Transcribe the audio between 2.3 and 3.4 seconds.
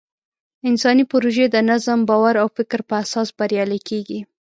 او فکر په اساس